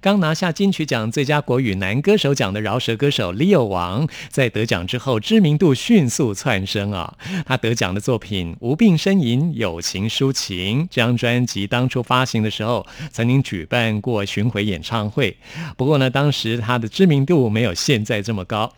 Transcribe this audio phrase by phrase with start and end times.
[0.00, 7.14] 刚拿下金曲奖最佳国语男歌手奖的饶舌歌手 Leo 王，在得奖之后知名度迅速窜升啊！
[7.46, 15.36] 他得奖的作品《无病呻吟》《友情抒情》这张专辑当初发行的时候，曾经举办过巡回演唱会，
[15.76, 18.72] 不过呢，当时他的知名度没有现在这么高。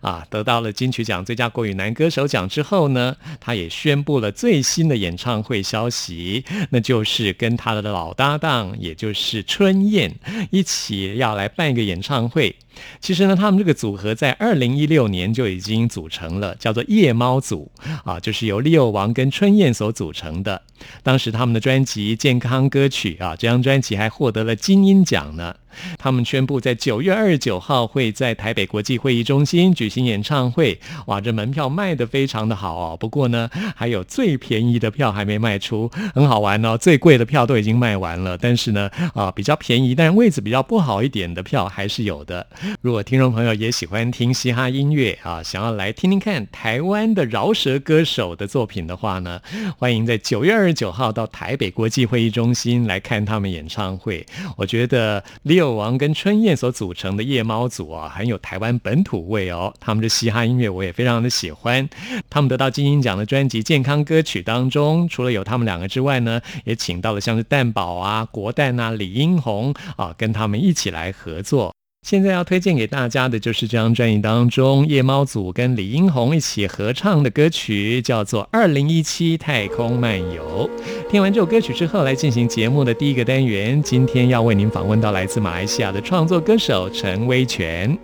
[0.00, 10.14] 啊，得到了金曲奖最佳国语男歌手奖之后呢，他也宣布了最新的演唱会消息，那就是跟他的老搭档，也就是春燕
[10.58, 12.56] 一起要来办一个演唱会。
[13.00, 17.70] 其实呢，他们这个组合在二零一六年就已经组成了，叫做夜猫组
[18.04, 20.62] 啊，就是由利友王跟春燕所组成的。
[21.02, 25.54] 当时他们的专辑《健康歌曲》啊，这张专辑还获得了金鹰奖呢。
[25.96, 30.80] 他们宣布在九月二十九号会在台北国际会议中心举行演唱会。
[31.06, 32.96] 哇，这门票卖得非常的好哦。
[32.98, 36.76] 不过呢，还有最便宜的票还没卖出，很好玩哦。
[36.76, 42.44] 最贵的票都已经卖完了，但是呢，啊，比较便宜但是位置比较不好一点的票还是有的。
[42.80, 49.40] 如果听众朋友也喜欢听嘻哈音乐啊，想要来听听看台湾的饶舌歌手的作品的话呢，
[49.78, 54.24] 欢迎在九月二十九号到台北国际会议中心来看他们演唱会。
[54.56, 59.72] 我觉得 Leo 王跟春燕所组成的夜猫组啊，很有台湾本土味哦。
[59.80, 61.88] 他们的嘻哈音乐我也非常的喜欢。
[62.30, 71.72] 他们得到金鹰奖的专辑《健康歌曲》当中，除了有他们两个之外呢，也请到了像是蛋宝啊、国蛋啊、李英宏啊，跟他们一起来合作。
[72.02, 80.70] 现在要推荐给大家的就是这张专辑当中夜猫组跟李英红一起合唱的歌曲，叫做《二零一七太空漫游》。
[81.10, 83.82] 听完这首歌曲之后，来进行节目的第一个单元。
[83.82, 87.98] 今天要为您访问到来自马来西亚的创作歌手陈威权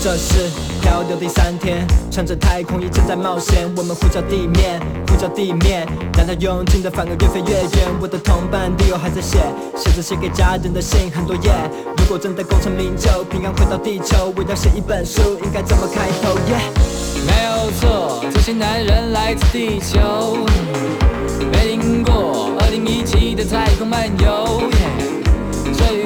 [0.00, 0.48] 这是
[0.80, 1.16] 漂流。
[1.16, 5.86] 第三天，穿着太空衣正在冒险，我们呼叫地面，呼叫地面，
[6.16, 7.88] 让它用尽的反而越飞越远。
[8.00, 9.38] 我的同伴迪欧还在写，
[9.76, 11.50] 写着写给家人的信，很多页。
[11.98, 16.34] 如果真的功成名就，平安回到地球，我要写一本书，应该怎么开头？
[16.48, 16.56] 耶
[17.26, 20.38] 没有错，这些男人来自地球，
[21.52, 24.62] 没听过二零一七的太空漫游。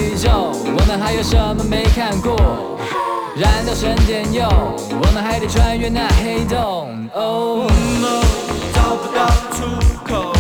[0.03, 2.35] 宇宙，我们还有什么没看过？
[3.37, 7.09] 燃到神殿用，我们还得穿越那黑洞。
[7.15, 7.71] Oh
[8.01, 8.21] no，
[8.75, 9.63] 找不到出
[10.05, 10.33] 口。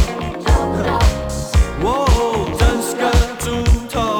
[1.84, 1.86] 哦，
[2.58, 3.08] 真是个
[3.38, 3.46] 猪
[3.88, 4.18] 头。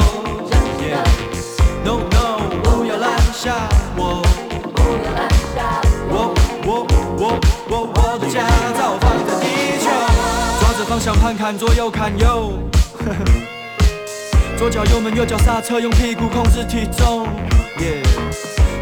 [1.85, 4.23] No no，不要拦下我。
[6.09, 6.87] 我我
[7.19, 8.47] 我我我的驾
[8.79, 9.45] 照放在地
[9.83, 9.91] 球。
[10.61, 12.53] 抓着方向盘看左右看右。
[14.59, 17.27] 左脚油门，右脚刹车，用屁股控制体重。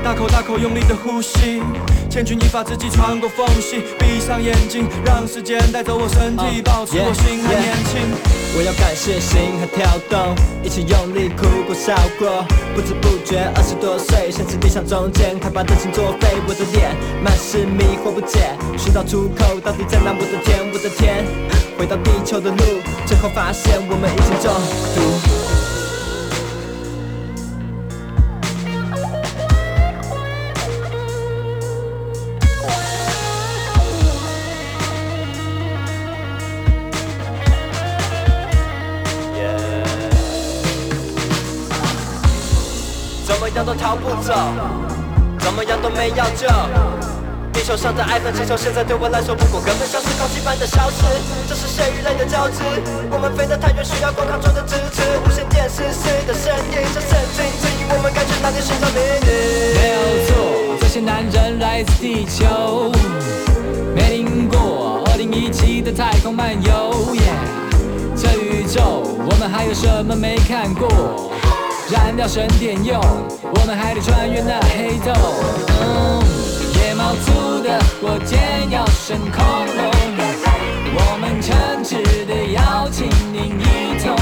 [0.03, 1.63] 大口大口用力的呼吸，
[2.09, 8.01] 千钧一发之际穿过缝隙，闭上眼睛，让时间带走我身体，保持我心还年轻。
[8.57, 12.45] 我要感谢心和跳动，一起用力哭过笑过，
[12.75, 16.29] 不知不觉二十多岁，像是理想中间，快把热情作废。
[16.49, 20.13] 我的脸满是迷惑不解，寻找出口到底在哪？
[20.13, 21.25] 我的天，我的天，
[21.79, 24.51] 回到地球的路，最后发现我们已经中
[24.97, 25.50] 毒。
[43.57, 44.35] 样都逃不走，
[45.39, 46.47] 怎么样都没要救。
[47.53, 51.05] 地球上的爱恨情仇，现在对我来说不过根本像是空气般的消失。
[51.49, 52.63] 这是谁与泪的交织，
[53.11, 55.03] 我们飞得太远，需要光抗中的支持。
[55.27, 59.27] 无线电视谁的声音，像神经质我们该去哪里寻找秘密。
[59.77, 62.93] 没有错，这些男人来自地球，
[63.95, 67.17] 没听过二零一七的太空漫游。
[68.17, 70.89] 这宇宙，我们还有什么没看过？
[71.91, 73.01] 燃料省点用，
[73.43, 75.13] 我们还得穿越那黑洞。
[75.81, 76.23] 嗯，
[76.75, 79.43] 野猫族的火箭要升空
[79.77, 79.91] 喽，
[80.93, 83.63] 我们诚挚的邀请您一
[84.03, 84.15] 同，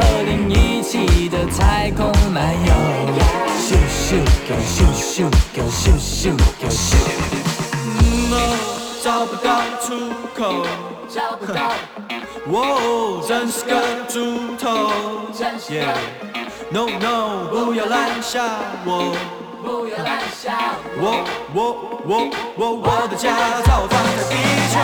[0.00, 2.72] 二零一七的太空漫游。
[3.68, 4.18] 咻咻
[4.48, 6.34] go，咻咻 go，咻咻
[6.68, 6.96] 咻。
[8.30, 8.34] 哦，
[9.02, 9.46] 找不到
[9.80, 9.86] 出
[10.34, 10.66] 口，
[11.08, 11.72] 找不到，
[12.50, 13.70] 哦，真是个
[14.08, 14.66] 猪头。
[15.32, 18.44] 真是 Yeah No No，不要拦下
[18.84, 19.16] 我，
[19.64, 21.24] 不要拦下我
[21.54, 21.56] 我
[22.04, 23.32] 我我我的家
[23.62, 24.34] 早放在地
[24.70, 24.76] 球。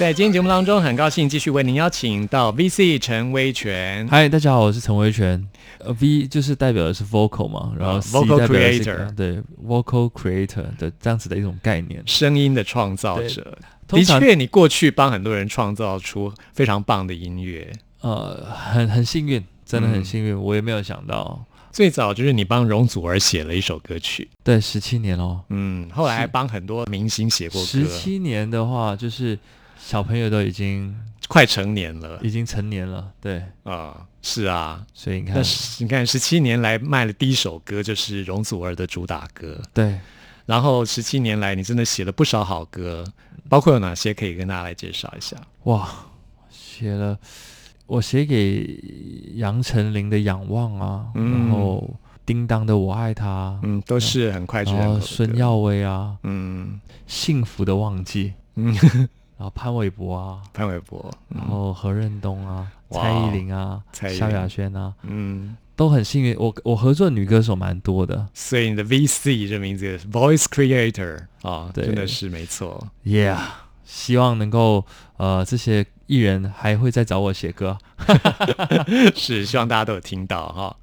[0.00, 4.08] 在今天节目当中，很高兴继续为您邀请到 VC 陈威权。
[4.08, 5.46] 嗨，大家好，我是陈威权。
[5.78, 12.02] 呃，V 就是代表的是 vocal 嘛，然后 vocal creator 对 vocal creator 的这样子的一种概念。
[12.06, 17.70] 声音的创造者，的确，你过去帮很多人创造出非常棒的音乐。
[18.00, 29.38] 呃，很很幸运，真的嗯很幸运，我也没有想到，最早就是你帮容祖儿写了一首歌曲，对，十七年哦，嗯，后来还帮很多明星写过歌，十七年的话，就是
[29.80, 30.94] 小朋友都已经
[31.28, 34.84] 快成年了已经成年了，对，啊、是啊。
[34.94, 35.42] 所以你看那，
[35.78, 39.98] 你看，十七年来卖的第一首歌就是容祖儿的主打歌，对，
[40.46, 43.04] 然后十七年来你真的写了不少好歌，
[43.48, 45.36] 包括有哪些可以跟大家来介绍一下？
[45.64, 45.88] 哇，
[46.50, 47.18] 写了，
[47.86, 48.78] 我写给
[49.34, 55.06] 杨丞琳的《仰望》啊，嗯然后叮当的《我爱他》，嗯，都是很脍炙然后人口。
[55.06, 58.76] 孙耀威啊，嗯幸福的忘记，嗯，
[59.40, 66.36] 然后潘玮柏啊，潘玮柏，然后何润东啊，蔡依林啊，萧亚轩啊，嗯，都很幸运。
[66.38, 72.86] 我我合作的女歌手蛮多的所以你的 VC 这名字 Voice Creator 啊，对真的是没错。
[73.02, 73.38] ，Yeah，
[73.82, 74.84] 希望能够
[75.16, 77.78] 呃这些艺人还会再找我写歌。
[79.14, 80.76] 是，希望大家都有听到哈。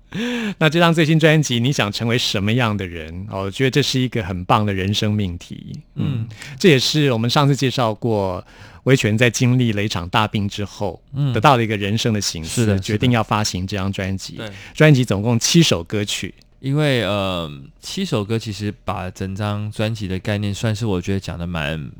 [0.57, 3.27] 那这张最新专辑，你想成为什么样的人？
[3.29, 5.81] 哦，我觉得这是一个很棒的人生命题。
[5.95, 6.25] 嗯，
[6.57, 8.41] 这也是我们上次介绍过，
[8.83, 14.39] 维权在经历了一场大病之后，嗯得到了一个人生的形式，是的是的决定要发行这张专辑。
[14.73, 16.33] 专辑总共七首歌曲。
[16.59, 21.91] 因为呃七首歌其实把整张专辑的概念算是我觉得讲的蛮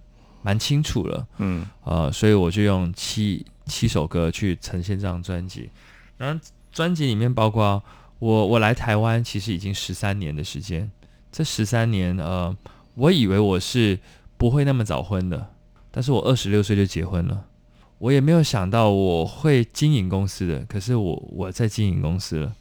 [0.48, 1.28] 蛮清楚了。
[1.40, 5.70] 嗯呃，所以我就用七七首歌去呈现这张专辑。
[6.18, 6.40] 然后
[6.72, 7.84] 专辑里面包括
[8.20, 10.90] 我我来台湾其实已经十三年的时间，
[11.34, 12.56] 这十三年呃，
[12.96, 14.00] 我以为我是
[14.38, 15.50] 不会那么早婚的，
[15.92, 17.44] 但是我二十六岁就结婚了。
[17.98, 22.56] 我也没有想到我会经营公司的，可是我我在经营公司了。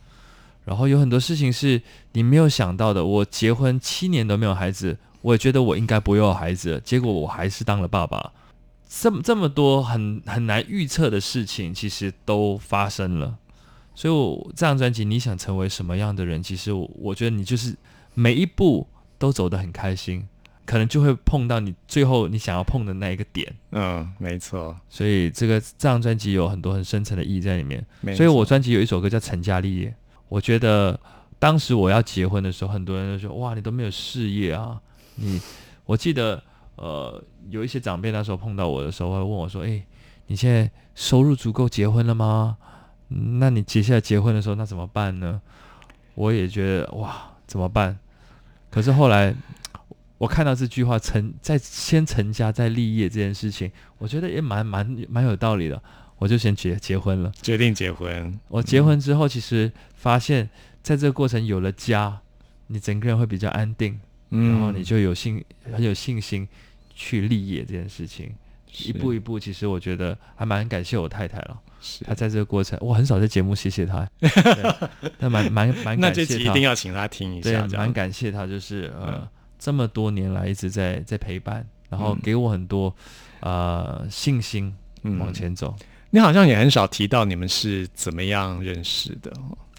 [0.64, 1.80] 然后有很多事情是
[2.14, 3.04] 你没有想到的。
[3.04, 8.32] 我结婚七年都没有孩子，我也觉得我应该不会有孩子了，结果我还是当了爸爸。
[8.88, 13.36] 这么这么多很很难预测的事情，其实都发生了。
[13.92, 16.40] 所以我这张专辑，你想成为什么样的人？
[16.40, 17.74] 其实我我觉得你就是
[18.14, 18.86] 每一步
[19.18, 20.28] 都走得很开心，
[20.64, 23.52] 可能就会碰到你最后你想要碰的那一个点。
[23.72, 27.84] 嗯，没错，所以这个这张专辑有很多很深层的意义在里面。
[28.14, 29.88] 所以我专辑有一首歌叫《成家立业》，
[30.28, 31.00] 我觉得
[31.40, 34.80] 当时我要结婚的时候，很多人都说：“哇，你都没有事业啊！”
[35.16, 35.40] 你，
[35.84, 36.42] 我记得
[36.76, 39.84] 呃，有一些长辈那时候碰到我的时候，会问我说：“哎、
[40.28, 42.58] 你现在收入足够结婚了吗？
[43.08, 45.40] 嗯那你接下来结婚的时候，那怎么办呢？”
[46.16, 47.98] 我也觉得哇，怎么办？
[48.70, 49.34] 可是后来
[50.18, 55.82] 我看到这句话“成在先成家再立业”这件事情，我觉得也蛮蛮蛮有道理的，
[56.18, 57.30] 我就先结结婚了。
[57.42, 58.38] 决定结婚。
[58.48, 60.48] 我结婚之后，其实发现，
[60.82, 62.20] 在这个过程有了家，
[62.68, 64.52] 你整个人会比较安定，嗯。
[64.52, 66.46] 然后你就有信很有信心
[66.94, 68.32] 去立业这件事情。
[68.84, 71.58] 一步一步，其实我觉得还蛮感谢我太太了。
[71.80, 72.04] 是。
[72.04, 76.26] 她在这个过程，我很少在节目谢谢她， 对但蛮蛮蛮感谢她。
[76.26, 76.60] 这集一定。
[76.62, 79.28] 要请她听一下，，这蛮感谢她，就是呃、嗯。
[79.58, 82.94] 这么多年来一直在在陪伴，然后嗯给我很多
[83.40, 85.18] 呃信心嗯。
[85.18, 85.74] 往前走。
[86.10, 89.32] 你好像也很少提到你们是怎么样认识的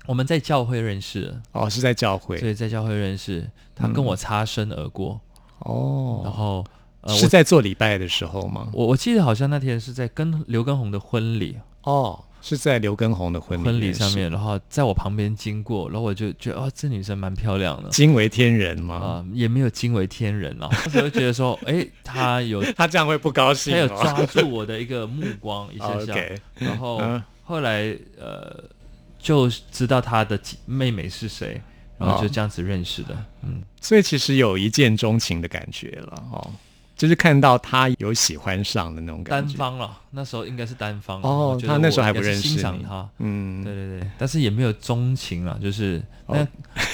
[0.07, 2.37] 我们在教会认识的，哦，是在教会。
[2.37, 5.19] 所以在教会认识，他跟我擦身而过，
[5.63, 6.65] 然哦，后
[7.01, 8.69] 呃，是在做礼拜的时候吗？
[8.73, 17.89] 我我记得好像那天是在跟刘畊宏的婚礼，哦，是在刘畊宏的婚礼婚礼上面，然后在我旁边经过，然后我就觉得哦，这女生蛮漂亮的。
[17.89, 18.95] 惊为天人吗？
[18.95, 23.81] 啊、也没有惊为天人啦，那时候就觉得说， 哎、她有 她这样会不高兴、她哦？
[23.81, 26.15] 有抓住我的一个目光一下下。
[26.55, 27.21] 然后嗯。
[27.43, 28.61] 后来呃
[29.27, 31.61] 就知道他的妹妹是谁，
[31.97, 33.13] 然后就这样子认识的。
[33.43, 36.49] 嗯，所以其实有一见钟情的感觉了哦，
[36.95, 39.57] 就是看到他有喜欢上的那种感觉单。
[39.57, 43.09] 方了，那时候应该是单方哦他那时候还不认识你欣赏她。
[43.19, 46.47] 嗯，对对对，但是也没有钟情了，就是那哦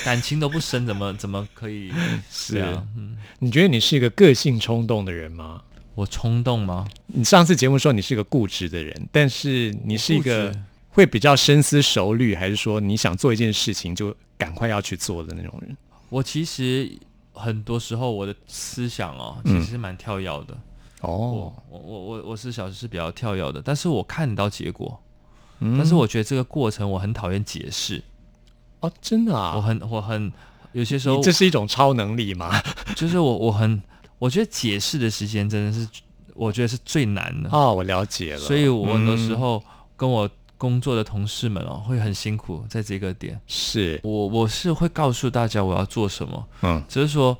[0.04, 1.92] 感情都不深，怎么怎么可以？
[2.32, 5.62] 是啊，嗯，你觉得你是一个个性冲动的人吗？
[5.94, 6.88] 我冲动吗？
[7.06, 10.52] 你上次节目说你是个固执的人，但是你是一个
[10.94, 15.76] 会比较深思熟虑，还是说你想做一件事情就赶快要去做的那种人？
[16.10, 16.92] 我其实
[17.34, 20.56] 很多时候我的思想哦，嗯其实蛮跳跃的。
[21.02, 25.02] 哦我，我我我我思想是比较跳跃的，但是我看到结果，
[25.60, 28.02] 嗯但是我觉得这个过程我很讨厌解释，
[28.80, 30.32] 哦，真的啊我啊，很我很
[30.72, 32.62] 有些时候这是一种超能力吗？
[32.96, 33.82] 就是我我很
[34.20, 35.88] 我觉得解释的时间真的是
[36.36, 38.40] 我觉得是最难的，哦，我了解了。
[38.40, 39.64] 所以我很多时嗯候
[39.98, 40.30] 跟我
[40.64, 46.82] 工作的同事们哦会很辛苦在这个点，是，我我是会告诉大家我要做什么，嗯。
[46.88, 47.38] 只是说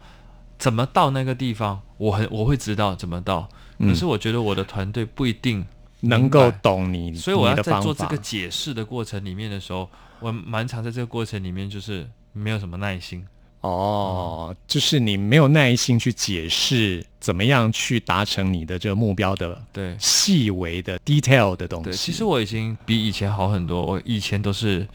[0.60, 3.88] 怎么到那个地方，我很我会知道怎么到，嗯。
[3.88, 5.66] 可是我觉得我的团队不一定
[6.02, 9.90] 能够懂你，所以我要在做这个解释的过程里面的时候，
[10.20, 13.26] 我蛮常在这个过程里面就是没有什么耐心。
[13.64, 21.90] 哦，就是你没有耐心去解释怎么样去达成你的这个目标的对细微的 detail 的东西。
[21.90, 23.82] 对，其实我已经比以前好很多。
[23.86, 24.86] 我以前都是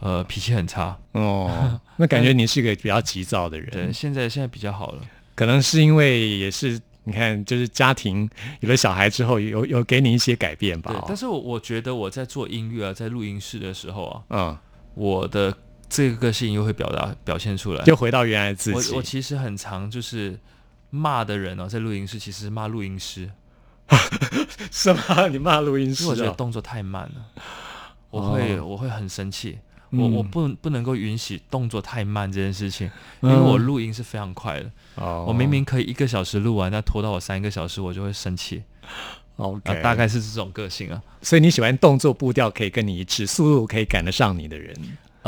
[0.00, 3.70] 呃脾气很差，哦， 那感觉你是一个比较急躁的人。
[3.70, 5.02] 对，现在现在比较好了。
[5.34, 8.28] 可能是因为也是你看，就是家庭
[8.60, 11.00] 有了小孩之后，有有给你一些改变吧对，？
[11.06, 14.58] 但哦是我我觉得我在做音乐啊，在录音室的时候啊，嗯，
[14.94, 15.56] 我的
[15.88, 17.84] 这个个性又会表达表现出来。
[17.84, 18.92] 就回到原来自己。
[18.92, 20.38] 我我其实很常就是
[20.90, 23.30] 骂的人哦，在录音室其实是骂录音师，
[24.70, 25.28] 是吗？
[25.30, 26.34] 你骂录音师我觉得哦？
[26.36, 27.42] 动作太慢了，
[28.10, 29.58] 我会、我会很生气。
[29.90, 32.90] 我我嗯不不能够允许动作太慢这件事情，
[33.22, 34.70] 嗯因为我录音是非常快的。
[34.96, 38.62] 哦我明明可以一个小时录完，但拖到我三个小时，我就会生气。
[39.36, 41.02] OK，啊，大概是这种个性啊。
[41.22, 44.76] 所以你喜欢动作步调可以跟你一致，速度可以赶得上你的人。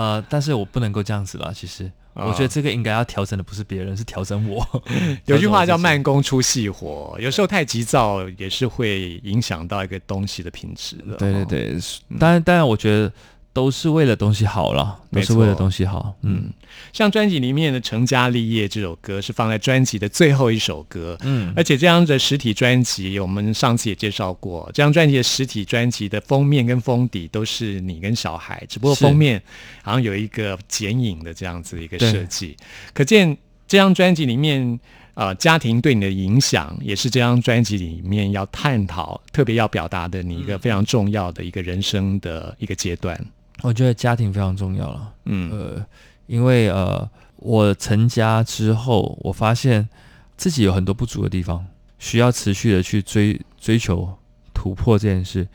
[0.01, 1.53] 呃，但是我不能够这样子了。
[1.53, 4.67] 其实，啊我觉得这个应该要调整的不是别人，是调整我。
[5.27, 11.15] 有句话叫“调整我自己慢工出细活”，有时候太急躁也是会影响到一个东西的品质的。
[11.15, 11.79] 哦，对对对，
[12.19, 13.13] 当然当然，我觉得
[13.53, 16.15] 都是为了东西好了，都没是为了东西好。
[16.23, 16.53] 嗯
[16.93, 29.43] 像专辑里面的《成家立业》这首歌是放在专辑的最后一首歌，嗯而且这张的实体专辑，我们上次也介绍过，这张专辑的实体专辑的封面跟封底都是你跟小孩，只不过封面
[29.83, 32.57] 好像有一个剪影的这样子的一个设计，
[32.95, 34.79] 可见这张专辑里面。
[35.15, 43.23] 呃，家庭对你的影响也是这张专辑里面要探讨、特别要表达的你一个非常重要的一个人生的一个阶段。
[43.63, 45.15] 我觉得家庭非常重要了。
[45.25, 45.87] 嗯，呃，
[46.27, 49.89] 因为呃，我成家之后，我发现
[50.37, 51.67] 自己有很多不足的地方，
[51.99, 54.17] 需要持续的去追追求
[54.53, 55.47] 突破这件事。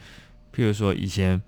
[0.53, 1.41] 譬如说，以前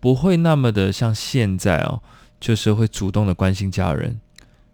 [0.00, 2.02] 不会那么的像现在哦，
[2.38, 4.20] 就是会主动的关心家人。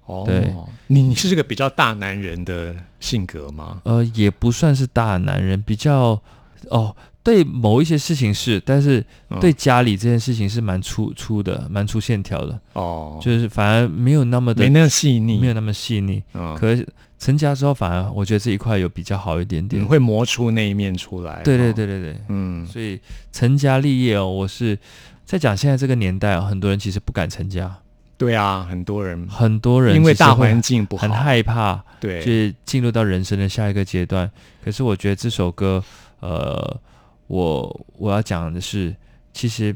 [0.07, 0.55] 哦，对
[0.87, 3.81] 你你是这个比较大男人的性格吗？
[3.85, 6.23] 呃，也不算是大男人，比较
[6.71, 6.95] 哦，
[7.27, 16.23] 对某一些事情是，但是嗯对家里这件事情是蛮粗粗的，蛮粗线条的，哦，就是反而没有那么的没那么细腻，没有那么细腻。
[16.35, 16.87] 嗯，可是
[17.19, 19.83] 成家之后，反而我觉得这一块有比较好一点点。
[19.83, 21.43] 你会磨出那一面出来。
[21.43, 23.01] 对对哦，对对对，嗯，所以
[23.33, 24.79] 成家立业哦，我是
[25.25, 27.77] 在讲现在这个年代哦，很多人其实不敢成家，
[28.17, 34.31] 对啊，很多人很多人因为大环境不好，很害怕，对，去进入到人生的下一个阶段。
[34.65, 35.83] 可是我觉得这首歌，
[36.21, 36.81] 呃，
[37.27, 38.95] 我我要讲的是，
[39.33, 39.75] 其实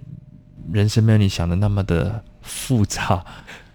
[0.72, 3.24] 人生没有你想的那么的复杂。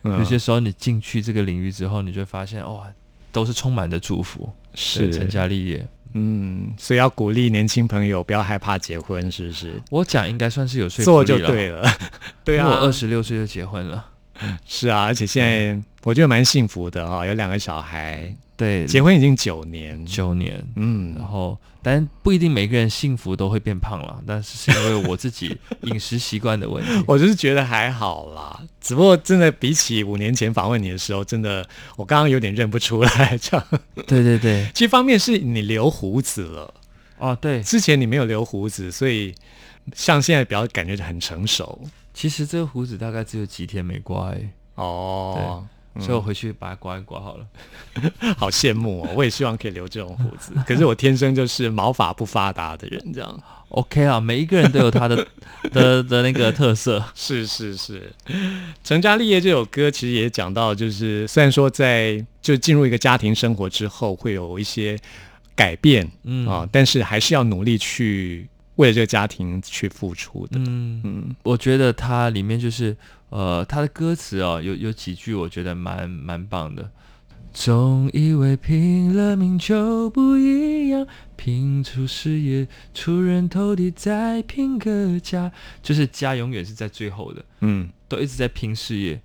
[0.04, 2.86] 嗯有些时候你进去这个领域之后，你就会发现，哇，
[3.32, 5.88] 都是充满着祝福，是成家立业。
[6.14, 9.82] 嗯，所以要鼓励年轻朋友不要害怕结婚，是不是？
[9.90, 11.84] 我讲应该算是有说服做就对了，
[12.46, 14.06] 对啊，我二十六岁就结婚了。
[14.66, 21.16] 是啊，而且现在我觉得蛮幸福的哈、有两个小孩，对，结婚已经九年，九年，嗯。
[21.18, 27.04] 然，后，但不一定每个人幸福都会变胖了，但是是因为我自己 饮食习惯的问题。
[27.08, 33.36] 我就是觉得还好啦，只不过真的比起五年前访问你的时候，真的我刚刚有点认不出来。
[33.42, 33.68] 这样，
[34.06, 36.72] 对对对， 其实方面是你留胡子了，
[37.18, 39.34] 哦，对，之前你没有留胡子，所以
[39.96, 41.82] 像现在比较感觉很成熟。
[42.14, 44.32] 其实这个胡子大概只有几天没刮
[44.76, 45.68] 哦。
[46.00, 47.46] 所以我回去把它刮一刮好了。
[48.38, 49.10] 好羡慕哦！
[49.16, 53.44] 我也希望可以留这种胡子， 可是我天生就是毛发不发达的人，这样。
[53.70, 55.28] OK 啊，每一个人都有他的
[55.72, 57.04] 的的那个特色。
[57.14, 58.14] 是是是，
[58.84, 64.98] 《成家立业》这首歌其实也讲到，就是虽然说在就进入一个家庭生活之后会有一些
[65.56, 70.60] 改变，嗯啊，但是还是要努力去为了这个家庭去付出的。
[70.60, 72.96] 嗯，嗯我觉得它里面就是
[73.30, 76.92] 呃，它的歌词哦，有有几句我觉得蛮蛮棒的。
[77.54, 85.50] 总以为拼了命就不一样，拼出事业，出人头地，再拼个家，
[85.82, 89.22] 就是家永远是在最后的，嗯都一直在拼事业。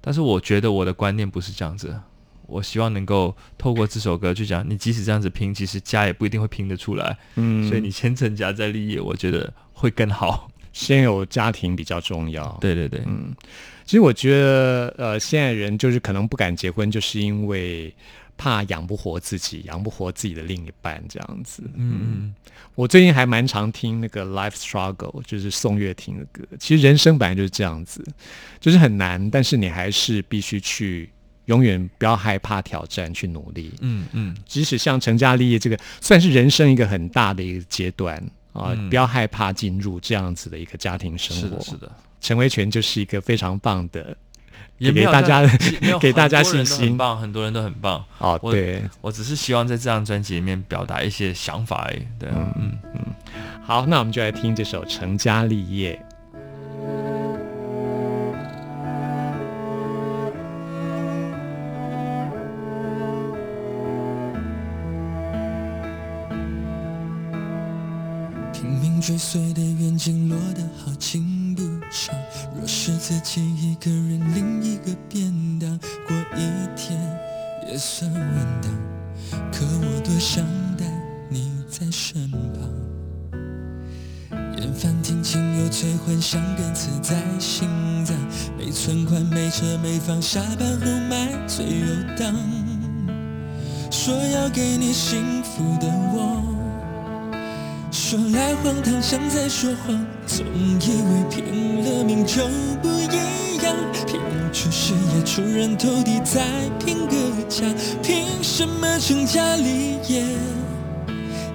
[0.00, 2.00] 但是我觉得我的观念不是这样子，
[2.46, 7.16] 我希望能够透过这首歌去讲，你即使这样子拼，其实家也不一定会拼得出来。
[7.36, 10.50] 嗯，所以你先成家再立业，我觉得会更好。
[10.72, 12.58] 先有家庭比较重要。
[12.60, 13.32] 对对对，嗯，
[13.84, 17.94] 其实我觉得，呃，现在人就是可能不敢结婚，就是因为
[18.36, 21.62] 怕养不活自己，养不活自己的另一半这样子。
[21.76, 22.34] 嗯嗯，
[22.74, 26.42] 我最近还蛮常听那个《Life Struggle》，就是宋岳庭的歌。
[26.58, 28.04] 其实人生本来就是这样子，
[28.58, 31.08] 就是很难，但是你还是必须去，
[31.46, 33.72] 永远不要害怕挑战，去努力。
[33.80, 38.16] 嗯嗯，即使像成家立业这个，算是人生一个很大的一个阶段
[38.52, 41.42] 啊，嗯不要害怕进入这样子的一个家庭生活。
[41.42, 44.16] 是的，是的，陈维权就是一个非常棒的，
[44.78, 45.42] 给大家
[46.00, 48.04] 给大家信心很棒，很多人都很棒。
[48.18, 52.02] 哦，我对，我只是希望在这张专辑里面表达一些想法而已。
[52.18, 53.00] 对，嗯嗯，
[53.62, 55.94] 好，那我们就来听这首《成家立业》。
[69.06, 72.16] 追随的远景落得好景不长。
[72.56, 76.40] 若是自己一个人另一个便当，过一
[76.74, 76.98] 天
[77.68, 78.72] 也算稳当。
[79.52, 80.42] 可我多想
[80.78, 80.86] 带
[81.28, 82.62] 你在身旁。
[84.56, 87.68] 厌烦听情又催婚，想根刺在心
[88.06, 88.16] 脏。
[88.56, 92.34] 没存款，没车没房，下班后买醉游荡。
[93.90, 96.53] 说要给你幸福的我。
[98.14, 102.44] 说来荒唐，像在说谎，总以为拼了命就
[102.80, 103.74] 不一样，
[104.06, 104.20] 拼
[104.52, 106.40] 出事业，出人头地，再
[106.78, 107.64] 拼个家，
[108.04, 110.24] 凭什么成家立业？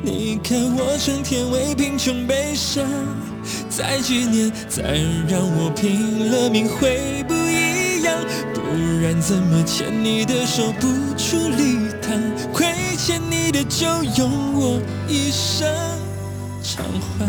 [0.04, 2.84] 你看我成天为贫穷悲伤，
[3.69, 4.84] 再几年，再
[5.30, 8.19] 让我拼了命会不一样，
[8.54, 8.62] 不
[9.02, 12.19] 然怎么牵你的手不出礼堂？
[12.52, 12.67] 亏
[12.98, 15.65] 欠你的就用我一生。
[16.80, 17.26] 偿还。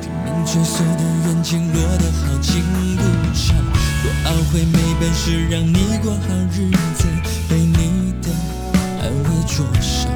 [0.00, 2.64] 拼命追随的远景落得好景
[2.96, 3.02] 不
[3.34, 3.44] 长，
[4.02, 6.18] 多懊悔没本事让你过好
[6.50, 7.04] 日子，
[7.48, 8.30] 被你的
[9.02, 10.10] 安慰灼伤。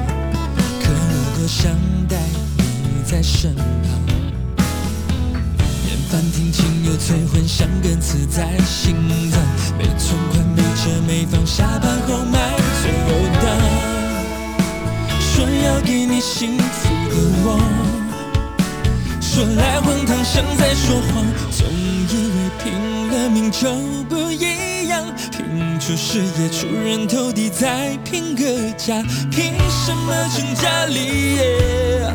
[0.81, 1.71] 可我多想
[2.07, 2.17] 带
[2.57, 3.61] 你在身旁。
[5.87, 8.95] 厌烦听情又催婚，想根刺在心
[9.31, 9.39] 脏。
[11.61, 12.39] 下班后买
[12.81, 13.45] 醉游荡。
[15.19, 17.61] 说要给你幸福的我，
[19.21, 21.23] 说来荒唐，像在说谎。
[21.51, 22.73] 总以为拼
[23.11, 23.69] 了命就
[24.09, 32.11] 不一样，拼出事业，出人头地，再拼个家，凭什么成家立业？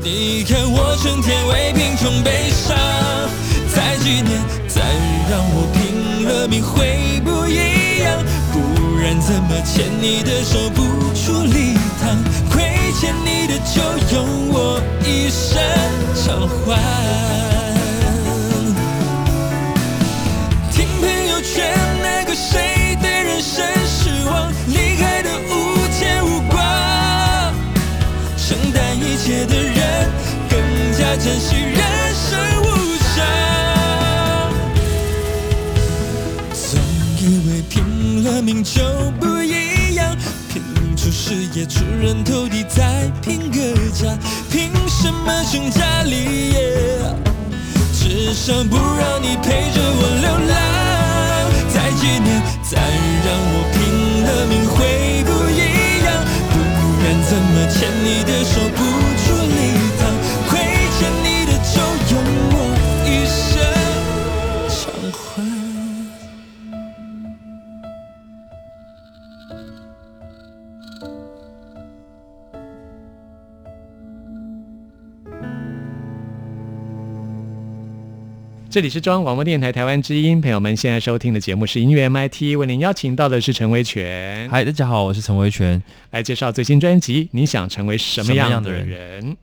[0.00, 2.78] 你看我成天为贫穷悲伤，
[3.74, 4.80] 再几年，再
[5.28, 7.77] 让我拼了命会不一样，
[9.08, 10.82] 然怎么牵你的手不
[11.14, 12.22] 出礼堂？
[12.50, 12.62] 亏
[13.00, 13.80] 欠你的就
[14.14, 15.58] 用我一生
[16.14, 16.76] 偿还。
[20.70, 26.60] 听朋友劝，那个谁对人生失望，离开的无牵无挂。
[28.36, 30.10] 承担一切的人，
[30.50, 30.60] 更
[30.92, 32.07] 加珍惜人
[37.28, 38.80] 以为拼了命就
[39.20, 40.16] 不一样，
[40.50, 40.62] 拼
[40.96, 43.58] 出事业，出人头地，再拼个
[43.92, 44.16] 家，
[44.50, 47.02] 凭什么成家立业？
[47.92, 49.67] 至少不让你陪
[78.78, 85.82] 这里是中央广播电台台湾之音，朋友们现在收听的节目是音乐 MIT，为您邀请到的是陈维权，嗨，大家好，我是陈维权。
[86.12, 87.28] 来介绍最新专辑。
[87.32, 89.36] 你想成为什么样的什么样的人？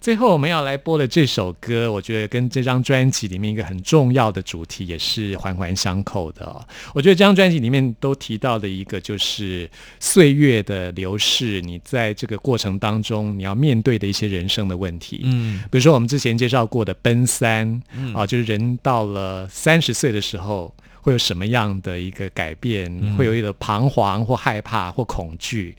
[0.00, 6.64] 最后我们要来播的这首歌，我觉得跟这张专辑里面一个很重要的主题也是环环相扣的、哦。
[6.94, 15.22] 我觉得这张专辑里面都提到的一个就是岁月的流逝，你在这个过程当中你要面对的一些人生的问题。
[15.24, 17.82] 嗯比如说我们之前介绍过的奔三，
[18.14, 22.88] 啊，就是人到了三十岁的时候，会有什么样的一个改变？
[23.16, 25.74] 会有一个彷徨或害怕或恐惧。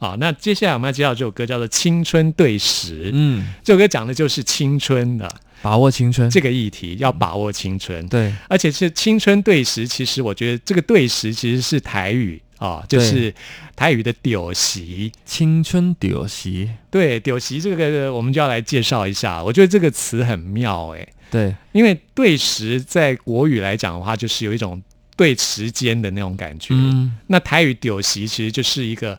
[0.00, 3.04] 啊，那接下来我们要介绍这首歌叫做《青春对时》。
[3.12, 5.30] 嗯，这首歌讲的就是青春的
[5.62, 8.08] 把握青春，这个议题，要把握青春。
[8.08, 13.32] 对，而且是青春对时，其实我觉得这个对时其实是台语啊，就是
[13.76, 15.12] 台语的丢席。
[15.26, 19.44] 青春丢席，对，丢席这个我们就要来介绍一下。
[19.44, 24.82] 我觉得这个词很妙诶、对，因为对时在国语来讲的话，就是有一种
[25.14, 26.72] 对时间的那种感觉。
[26.72, 29.18] 嗯，那台语丢席其实就是一个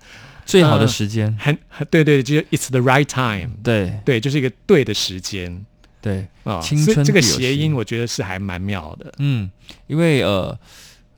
[0.51, 3.93] 最好的呃时间，很很对对，就是 it's the right time，对。
[4.03, 5.65] 对，就是一个对的时间。
[6.01, 6.59] 对，啊。
[6.59, 9.13] 青所以这个谐音，我觉得是还蛮妙的。
[9.19, 9.49] 嗯，
[9.87, 10.57] 因为呃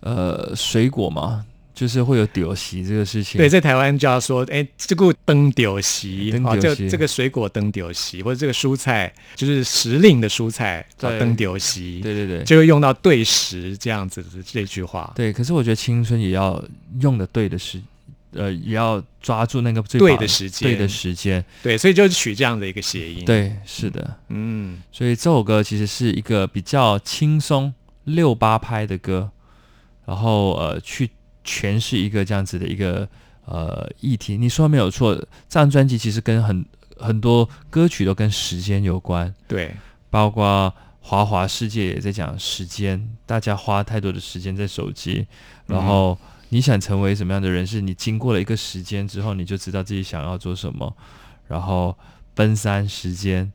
[0.01, 12.43] 呃水果嘛，就是会有丢席这个事情，对，在台湾就要说，哎，这个灯丢席啊，这这个水果灯丢席，或者这个蔬菜就是时令的蔬菜叫对灯丢席，对对对。
[12.43, 15.11] 就会用到对时这样子的这句话。
[15.15, 16.63] 对，可是我觉得青春也要
[16.99, 17.81] 用的对的时，
[18.33, 20.69] 呃，也要抓住那个最对的时间。
[20.69, 29.31] 对的时间，对，所以就取这样的一个谐音。，对，是的，嗯，所以这首歌其实是一个比较轻松六八拍的歌，
[30.05, 31.09] 然后呃去
[31.45, 33.07] 诠释一个这样子的一个
[33.45, 34.37] 呃议题。
[34.37, 36.65] 你说没有错，这张专辑其实跟很
[36.97, 39.75] 很多歌曲都跟时间有关，对，
[40.09, 45.27] 包括华华世界也在讲时间，大家花太多的时间在手机，
[45.67, 46.17] 然后
[46.53, 50.95] 你想成为什么样的人，是你经过了一个时间之后，你就知道自己想要做什么，
[51.47, 51.97] 然后
[52.35, 53.51] 奔三时间，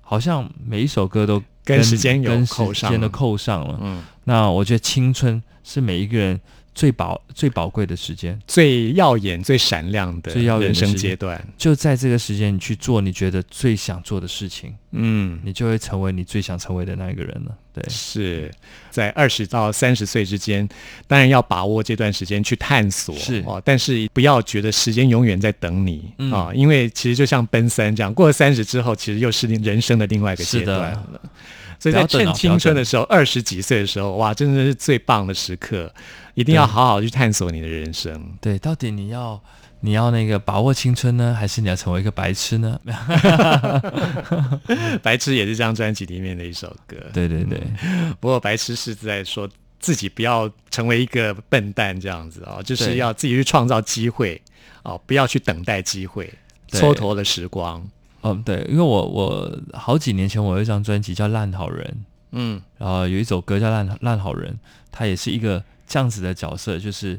[0.00, 3.78] 好像每一首歌都跟时间有跟扣上时间都扣上了。
[3.80, 6.40] 嗯，那我觉得青春是每一个人
[6.74, 11.42] 最宝最宝贵的时间，最耀眼、最闪亮的最耀眼人生阶段。
[11.58, 17.54] 就在这个时间，你去做你觉得最想做的事情，嗯，你就会成为你最想成为的那一个人了。
[17.72, 18.50] 对，是。
[18.90, 20.68] 在二十到三十岁之间，
[21.06, 23.42] 当然要把握这段时间去探索，是。
[23.46, 26.32] 哦，但是不要觉得时间永远在等你嗯。
[26.32, 31.20] 啊、因为其实就像奔三这样，过了三十之后，其实又是人生的另外一个阶段了。
[31.80, 35.92] 所以在趁青春的时候，二十几岁的时候，哇，真的是最棒的时刻，
[36.34, 38.34] 一定要好好去探索你的人生。
[38.40, 39.42] 对，到底你要
[39.80, 42.78] 你要那个把握青春呢，还是你要成为一个白痴呢？
[45.02, 46.96] 白痴也是这张专辑里面的一首歌。
[47.14, 47.58] 对对对，
[48.20, 54.40] 不过白痴是在说自己不要成为一个笨蛋这样子啊、就是要自己去创造机会
[54.82, 56.30] 哦、不要去等待机会，
[56.70, 57.82] 蹉跎了时光。
[58.22, 61.86] 嗯对，因为我我好几年前我有一张专辑叫《烂好人》，
[62.32, 64.52] 嗯然后有一首歌叫《烂烂好人》，
[64.90, 67.18] 他也是一个这样子的角色，就是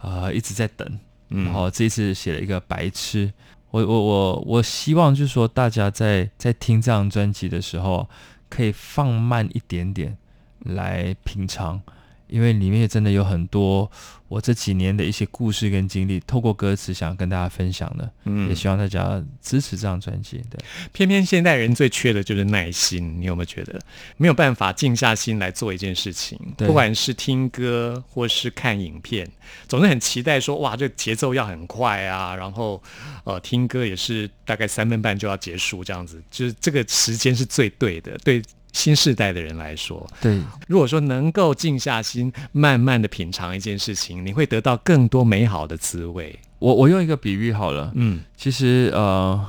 [0.00, 0.88] 呃一直在等，
[1.30, 3.32] 嗯，然后这一次写了一个白痴。
[3.70, 8.08] 我我我我希望就是说，大家在在听这张专辑的时候，
[8.48, 10.16] 可以放慢一点点
[10.60, 11.82] 来品尝，
[12.28, 13.90] 因为里面真的有很多
[14.28, 20.42] 我这几年的一些故事跟经历，透过歌词想跟大家分享的，嗯也希望大家支持这张专辑。
[20.50, 20.58] 对，
[20.92, 23.80] 偏偏现代人最缺的就是耐心，你有没有觉得
[24.16, 26.38] 没有办法静下心来做一件事情？
[26.56, 29.26] 对不管是听歌或是看影片，
[29.66, 32.82] 总是很期待说哇，这节奏要很快啊，然后
[33.24, 38.42] 呃听歌也是大概三分半就要结束这样子，就是这个时间是最对的，对
[38.78, 40.06] 新时代的人来说。
[40.20, 46.38] 对，如果说能够静下心，慢慢的品尝一件事情，你会得到更多美好的滋味。
[46.60, 49.44] 我我用一个比喻好了，嗯其实呃，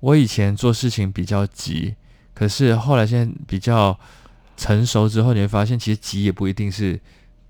[0.00, 1.94] 我以前做事情比较急，
[2.34, 3.98] 可是后来现在比较
[4.58, 7.00] 成熟之后，你会发现其实急也不一定是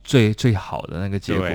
[0.05, 1.49] 最最好的那个结果。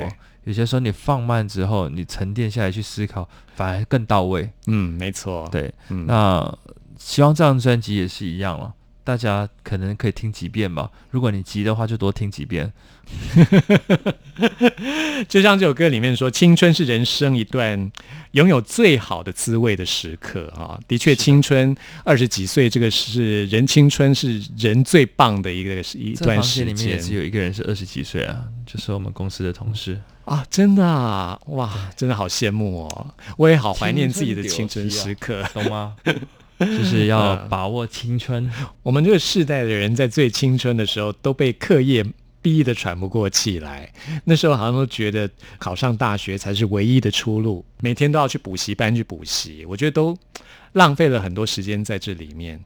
[0.43, 4.49] 有些时候你放慢之后，你沉淀下来去思考，反而更到位。
[4.67, 6.57] 嗯，没错。，对，嗯，那
[6.97, 8.73] 希望这张专辑也是一样了。
[9.03, 12.71] 大家可能可以听几遍吧，如果你急的话，就多听几遍。
[15.27, 17.91] 就像这首歌里面说，青春是人生一段
[18.31, 20.79] 拥有最好的滋味的时刻啊！
[20.87, 29.99] 的确，青春二十几岁，这个是人青春是人最棒的一个一段时间里面也只有一个人是二十几岁啊，就是我们公司的同事。
[30.23, 30.45] 啊！
[30.49, 33.13] 真的啊，哇，真的好羡慕哦！
[33.35, 35.43] 我也好怀念自己的青春青春时刻。
[35.53, 35.97] 懂吗？
[36.59, 38.49] 就是要嗯把握青春。
[38.83, 42.05] 我们这个世代的人在最青春的时候都被课业
[42.41, 43.91] 逼得喘不过气来，
[44.25, 50.17] 那时候好像都觉得考上大学才是唯一的出路，每天都要去补习班去补习，我觉得都
[50.73, 52.59] 浪费了很多时间在这里面。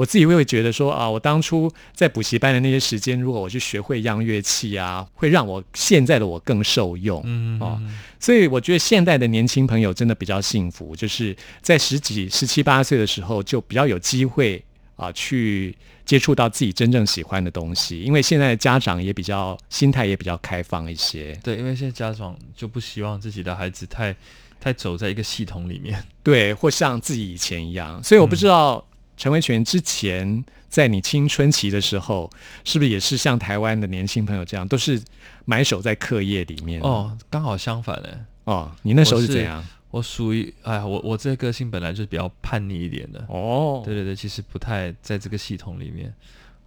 [0.00, 7.20] 我自己会觉得说啊，我当初在补习班的那些时间，如果我去学会一样乐器啊，会让我现在的我更受用。
[7.26, 7.78] 嗯哦，
[8.18, 14.64] 所以我觉得现代的年轻朋友真的比较幸福，就是在十几、十七八岁的时候就比较有机会
[14.96, 21.38] 啊去接触到自己真正喜欢的东西，因为现在的家长也比较心态也比较开放一些。
[21.42, 24.16] 对，因为现在家长就不希望自己的孩子太
[24.58, 26.02] 太走在一个系统里面。
[26.22, 28.02] 对，或像自己以前一样。
[28.02, 28.82] 所以我不知道
[29.20, 32.30] 陈维权之前在你青春期的时候，
[32.64, 34.98] 是不是也是像台湾的年轻朋友这样，都是
[35.44, 36.80] 埋首在课业里面？
[36.80, 38.08] 哦，刚好相反呢。
[38.44, 39.62] 哦，你那时候是怎样？
[39.90, 43.22] 我属于哎呀，我我这个个性本来就是比较叛逆一点的。
[43.28, 46.10] 哦，对对对，其实不太在这个系统里面。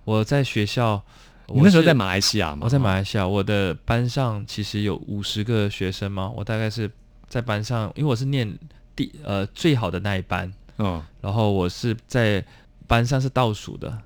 [0.04, 1.04] 我在学校，
[1.48, 2.60] 你那时候在马来西亚吗？
[2.66, 6.92] 我在马来西亚，我的班上其实有五十个学生嘛，我大概是
[7.28, 8.56] 在班上，因为我是念
[8.96, 12.44] 第呃最好的那一班，嗯，然后我是在
[12.88, 14.02] 班上是倒数的，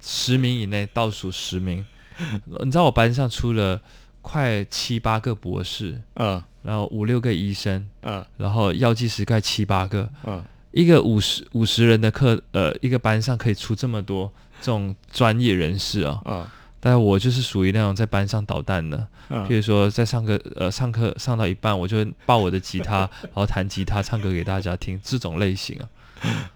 [0.00, 1.84] 十名以内倒数十名。
[2.60, 3.80] 你知道我班上出了
[4.20, 6.42] 快七八个博士，嗯。
[6.62, 8.24] 然后五六个医生，嗯。
[8.36, 16.20] 然后药剂师盖七八个，嗯，一个五十五十人的课，呃，一个班上可以出这么多这种专业人士啊。
[16.24, 16.46] 嗯
[16.84, 25.88] 但我就是属于那种在班上捣蛋的，嗯譬如说在上课呃上课上到一半，我就抱我的吉他， 然后弹吉他唱歌给大家听，这种类型啊。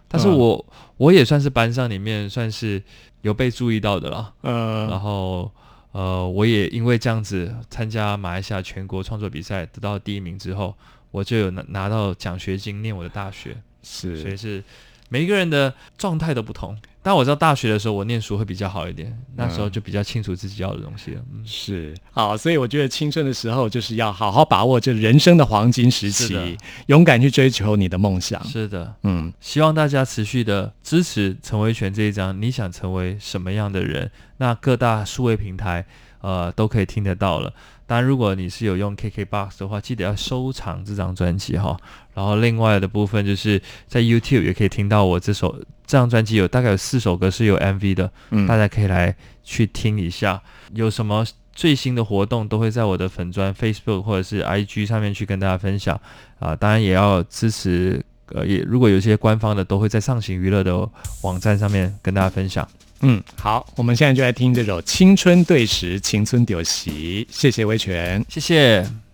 [0.08, 2.82] 但是我我也算是班上里面算是
[3.22, 4.32] 有被注意到的啦。
[4.42, 5.52] 然呃，后
[5.92, 10.74] 呃，我也因为这样子参加马来西亚全国创作比赛得到第一名之后，
[11.12, 13.56] 我就有拿拿到奖学金念我的大学。
[13.88, 14.64] 是所以是是
[15.08, 16.76] 每一个人的状态都不同。
[17.02, 21.22] 但我知道大学的时候我念书会比较好一点，那时候就比较清楚自己要的东西了。
[21.32, 28.42] 嗯，是好，所以我觉得青春的时候就是要好好把握这人生的黄金时期，勇敢去追求你的梦想。
[28.44, 32.42] 是的，嗯，希望大家持续的支持陈维权这一张。
[32.42, 34.10] 你想成为什么样的人？
[34.38, 35.86] 那各大数位平台
[36.22, 37.54] 呃都可以听得到了。
[37.87, 41.77] 当然，如果你是有用 KKBOX 的话，记得要收藏这张专辑哈。
[42.14, 45.55] 然后另外的部分就是在 YouTube 也可以听到我这首
[45.87, 50.42] 这张专辑有大概有四首歌是有 MV 的，嗯大家可以来去听一下。
[50.75, 55.99] 有什么最新的活动都会在我的粉专 Facebook 或者是 IG 上面去跟大家分享
[56.38, 58.05] 啊、当然也要支持。
[58.31, 60.77] 呃，也如果有些官方的，都会在上行娱乐的
[61.22, 62.68] 网站上面跟大家分享。
[63.00, 68.24] 嗯，好，我们现在就来听这首《青春对时，青春丢席》，谢谢威权。
[68.28, 69.05] 谢谢。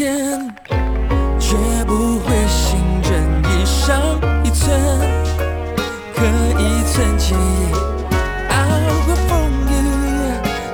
[0.00, 0.16] 间。
[1.38, 3.12] 绝不会信任
[3.44, 4.00] 一上
[4.42, 4.80] 一寸，
[6.14, 6.24] 可
[6.58, 7.74] 一寸记忆
[8.48, 8.56] 熬
[9.04, 9.28] 过风
[9.68, 9.70] 雨，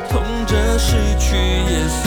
[0.09, 2.07] 痛着失去也算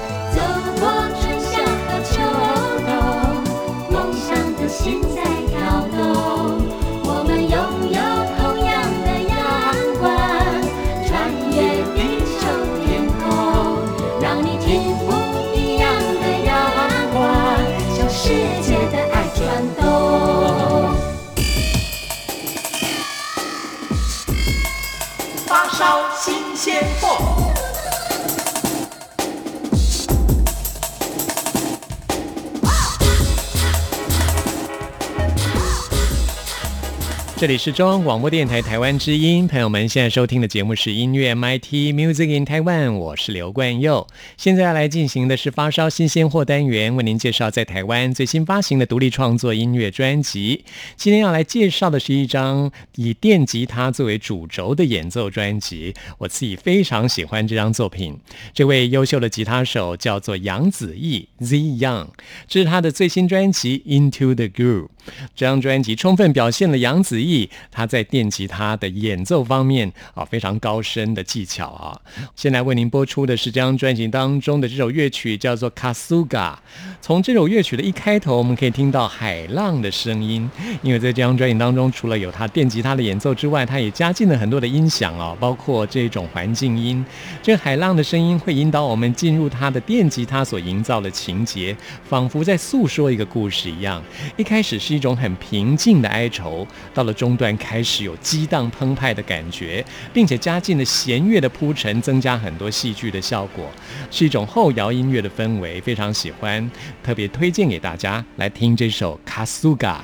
[26.61, 27.00] 谢
[37.41, 44.05] 这里是中央广播电台台湾之音，朋友们现在收听的节目是音乐 MIT Music in Taiwan，我是刘冠佑。
[44.37, 50.63] 现在要来进行的是发烧新鲜货单元，为您介绍在台湾最新发行的独立创作音乐专辑。
[50.95, 58.15] 今天要来介绍的是一张以电吉他作为主轴的演奏专辑，我自己非常喜欢这张作品。
[58.53, 62.09] 这位优秀的吉他手叫做杨子毅 Z Young，
[62.47, 64.83] 这是他的最新专辑《Into the Groove》。
[65.35, 67.30] 这张专辑充分表现了杨子毅
[67.71, 71.99] 他在电吉他的演奏方面啊非常高深的技巧啊。
[72.35, 76.27] 现在为您播出的是这张专辑当中的这首乐曲，叫做《Kasuga》。
[77.01, 80.49] 从这首乐曲的一开头，我们可以听到海浪的声音，
[80.81, 87.03] 因为在这张专辑当中，除了有他电吉他的演奏之外，他也加进了很多的音响哦，包括这种环境音。
[87.41, 94.01] 这海浪的声音会引导我们进入他的电吉他所营造的情节，仿佛在诉说一个故事一样。
[94.37, 103.69] 一开始是一种很平静的哀愁，到了中段开始有激荡澎湃的感觉，并且加进了弦乐的铺陈，增加很多戏剧的效果，
[104.09, 106.71] 是一种后摇音乐的氛围，非常喜欢，
[107.03, 110.03] 特别推荐给大家来听这首《卡苏嘎》。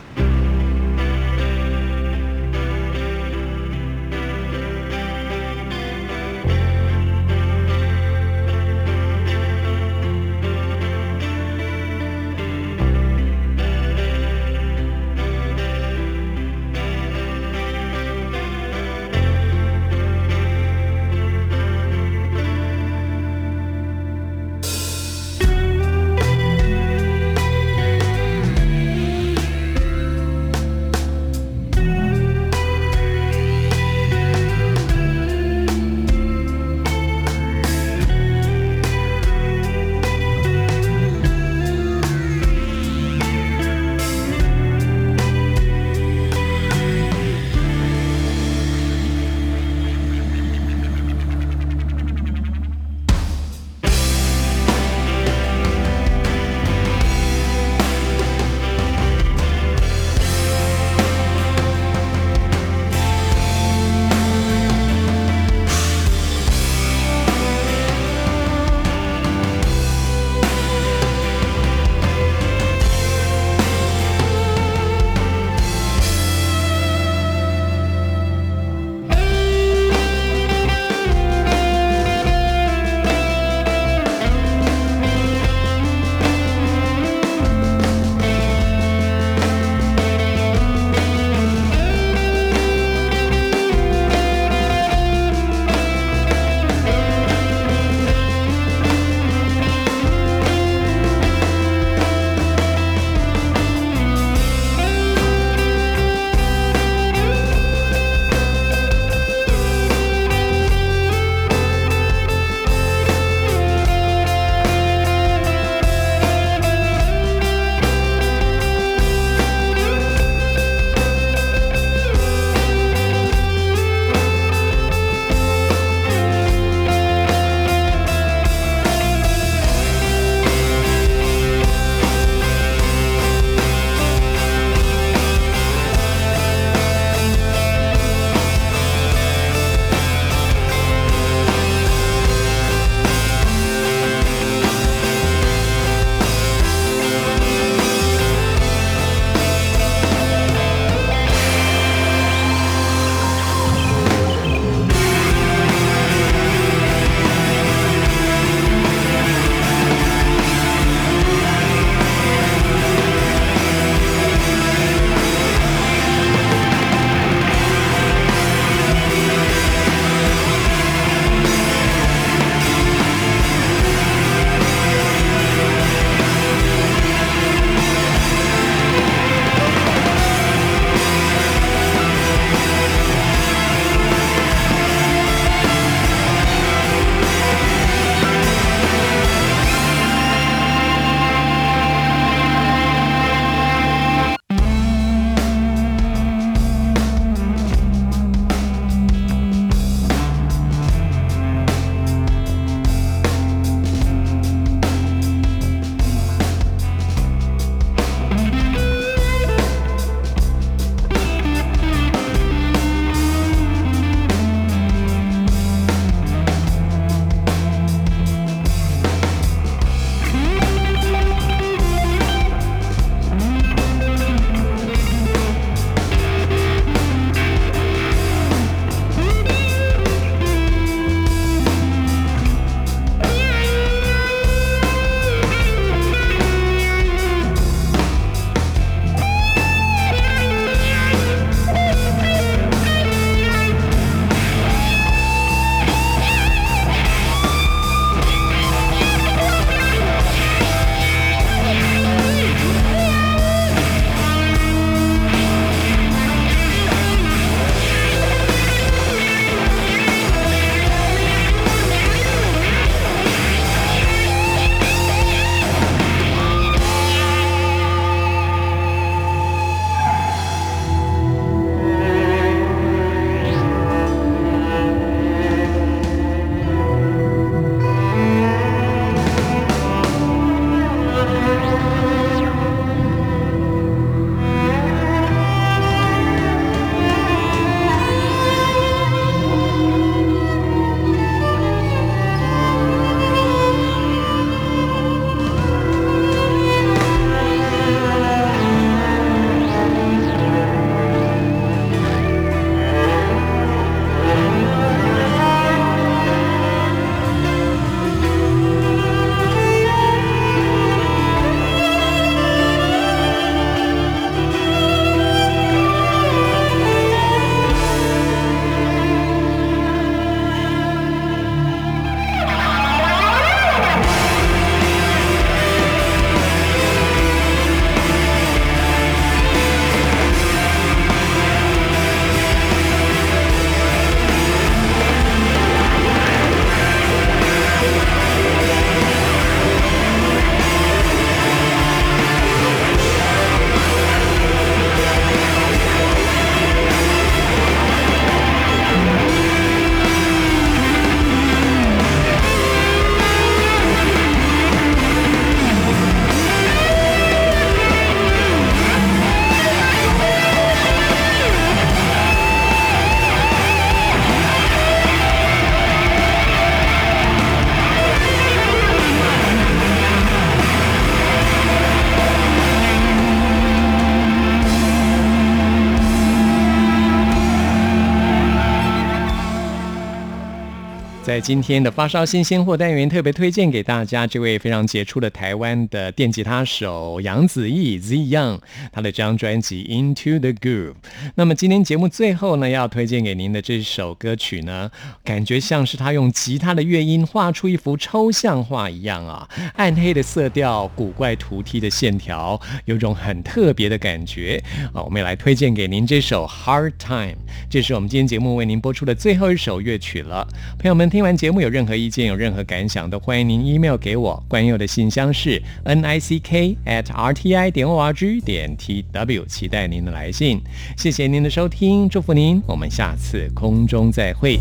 [381.38, 388.60] 在今天的发烧新鲜货单元，特别推荐给大家这位非常杰出的台湾的电吉他手杨子毅 Z Young，
[388.92, 390.94] 他的这张专辑《Into the Groove》。
[391.36, 394.90] 那么今天节目最后呢，要推荐给您的这首歌曲呢，
[395.24, 404.60] 感觉像是他用吉他的乐音画出一幅抽象画一样啊，暗黑的色调，古怪涂剔的线条，有种很特别的感觉
[404.92, 405.04] 啊。
[405.04, 407.34] 我们也来推荐给您这首《Hard Time》，
[407.70, 410.48] 这是我们今天节目为您播出的最后一首乐曲了。
[410.80, 414.42] 朋友们，听完节目有任何意见、有任何感想，都欢迎您 email 给我。
[414.48, 420.62] 关佑的信箱是 n i c k at r t i 点 o r g 点 t w，期待您的来信。
[420.96, 424.58] 谢谢您的收听，祝福您，我们下次空中再会。